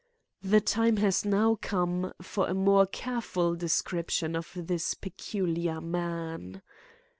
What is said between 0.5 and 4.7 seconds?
time has now come for a more careful description of